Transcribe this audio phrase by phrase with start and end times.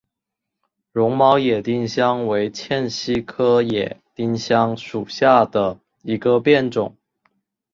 [0.91, 6.97] 绒毛野丁香为茜草科野丁香属下的一个变种。